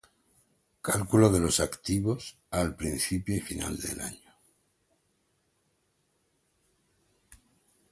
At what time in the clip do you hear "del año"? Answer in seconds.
3.79-4.33